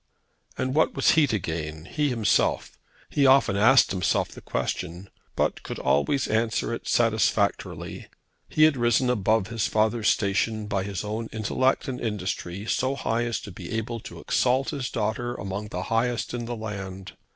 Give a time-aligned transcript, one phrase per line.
[0.57, 2.75] And what was he to gain, he himself?
[3.11, 8.07] He often asked himself the question, but could always answer it satisfactorily.
[8.49, 13.25] He had risen above his father's station by his own intellect and industry so high
[13.25, 17.11] as to be able to exalt his daughter among the highest in the land.